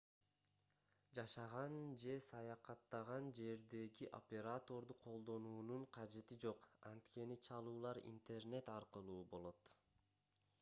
[1.17, 9.73] жашаган же саякаттаган жердеги операторду колдонуунун кажети жок анткени чалуулар интернет аркылуу болот